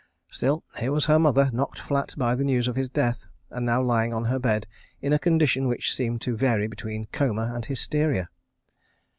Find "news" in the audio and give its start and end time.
2.43-2.67